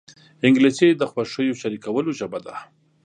انګلیسي 0.47 0.87
د 0.95 1.01
خوښیو 1.11 1.59
شریکولو 1.61 2.11
ژبه 2.19 2.39
ده 2.45 2.53